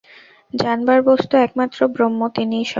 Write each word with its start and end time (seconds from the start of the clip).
জানবার 0.53 0.99
বস্তু 1.01 1.33
একমাত্র 1.37 1.79
ব্রহ্ম, 1.87 2.21
তিনিই 2.27 2.63
সব। 2.63 2.69